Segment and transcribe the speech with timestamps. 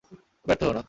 [0.45, 0.79] ব্যর্থ হয়ো না।